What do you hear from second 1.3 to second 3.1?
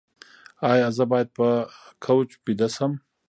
په کوچ ویده شم؟